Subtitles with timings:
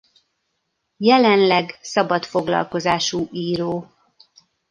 [0.97, 3.89] Jelenleg szabadfoglalkozású író.